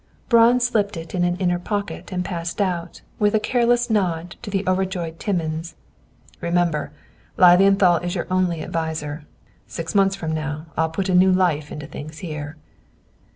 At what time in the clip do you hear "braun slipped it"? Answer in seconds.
0.29-1.13